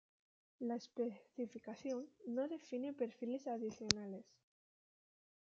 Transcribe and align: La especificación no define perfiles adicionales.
La 0.57 0.77
especificación 0.77 2.07
no 2.25 2.47
define 2.47 2.91
perfiles 2.91 3.45
adicionales. 3.45 4.25